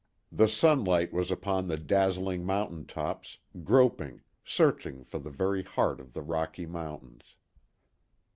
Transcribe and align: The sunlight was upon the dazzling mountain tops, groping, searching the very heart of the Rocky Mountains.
The 0.31 0.47
sunlight 0.47 1.13
was 1.13 1.29
upon 1.29 1.67
the 1.67 1.77
dazzling 1.77 2.43
mountain 2.43 2.87
tops, 2.87 3.37
groping, 3.63 4.21
searching 4.43 5.05
the 5.11 5.19
very 5.29 5.61
heart 5.61 5.99
of 6.01 6.13
the 6.13 6.23
Rocky 6.23 6.65
Mountains. 6.65 7.35